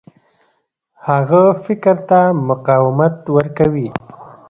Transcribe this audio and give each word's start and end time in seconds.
هغه 1.07 1.41
فکر 1.65 1.95
ته 2.09 2.19
مقاومت 2.49 3.15
ورکوي. 3.35 3.87